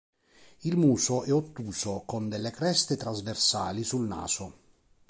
[0.63, 4.53] Il muso è ottuso con delle creste trasversali sul naso.